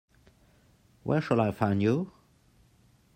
[1.03, 2.11] Where shall I find you?